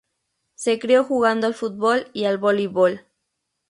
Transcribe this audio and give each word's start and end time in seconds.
Se 0.55 0.79
crio 0.79 1.03
jugando 1.03 1.45
al 1.45 1.53
fútbol 1.53 2.07
y 2.11 2.23
al 2.25 2.39
voleibol. 2.39 3.05